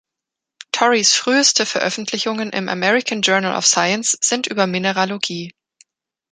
Torreys 0.71 1.13
früheste 1.13 1.63
Veröffentlichungen 1.63 2.49
im 2.49 2.69
„American 2.69 3.21
Journal 3.21 3.55
of 3.55 3.67
Science“ 3.67 4.17
sind 4.19 4.47
über 4.47 4.65
Mineralogie. 4.65 5.53